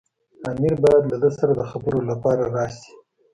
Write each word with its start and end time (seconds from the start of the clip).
امیر 0.49 0.75
باید 0.83 1.03
له 1.11 1.17
ده 1.23 1.29
سره 1.37 1.53
د 1.55 1.61
خبرو 1.71 1.99
لپاره 2.09 2.43
راشي. 2.55 2.93